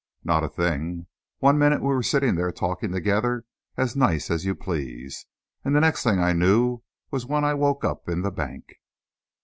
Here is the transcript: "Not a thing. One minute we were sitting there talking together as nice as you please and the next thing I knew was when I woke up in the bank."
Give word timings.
"Not 0.23 0.43
a 0.43 0.49
thing. 0.49 1.05
One 1.37 1.59
minute 1.59 1.79
we 1.79 1.89
were 1.89 2.01
sitting 2.01 2.33
there 2.33 2.51
talking 2.51 2.91
together 2.91 3.45
as 3.77 3.95
nice 3.95 4.31
as 4.31 4.45
you 4.45 4.55
please 4.55 5.27
and 5.63 5.75
the 5.75 5.79
next 5.79 6.01
thing 6.03 6.17
I 6.17 6.33
knew 6.33 6.81
was 7.11 7.27
when 7.27 7.43
I 7.45 7.53
woke 7.53 7.85
up 7.85 8.09
in 8.09 8.23
the 8.23 8.31
bank." 8.31 8.65